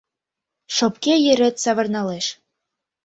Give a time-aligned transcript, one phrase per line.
[0.75, 2.25] Шопке йырет савырналеш.